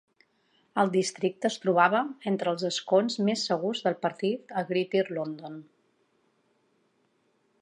El 0.83 0.87
districte 0.95 1.47
es 1.49 1.57
trobava 1.65 2.01
entre 2.33 2.51
els 2.53 2.65
escons 2.71 3.19
més 3.29 3.45
segurs 3.53 3.85
del 3.89 3.99
partit 4.07 4.59
a 4.63 4.67
Greater 4.73 5.07
London. 5.19 5.65